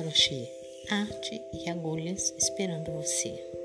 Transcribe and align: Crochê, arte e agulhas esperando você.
Crochê, 0.00 0.48
arte 0.90 1.42
e 1.52 1.68
agulhas 1.68 2.32
esperando 2.38 2.90
você. 2.90 3.59